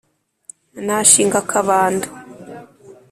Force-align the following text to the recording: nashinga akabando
nashinga 0.85 1.37
akabando 1.43 2.07